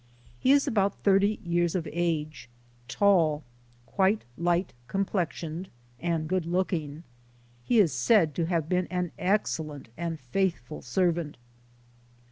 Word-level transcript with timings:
He 0.39 0.51
is 0.51 0.65
about 0.65 0.95
thirty 1.03 1.39
years 1.43 1.75
of 1.75 1.87
age, 1.91 2.49
tall, 2.87 3.43
quite 3.85 4.23
light 4.35 4.73
complexioned, 4.87 5.69
and 5.99 6.27
good 6.27 6.47
looking. 6.47 7.03
He 7.63 7.77
is 7.79 7.93
said 7.93 8.33
to 8.33 8.47
have 8.47 8.67
been 8.67 8.87
an 8.87 9.11
excel 9.19 9.67
lent 9.67 9.89
and 9.95 10.19
faithful 10.19 10.81
servant. 10.81 11.37